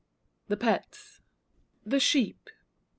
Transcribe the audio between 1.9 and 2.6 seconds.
SHEEP.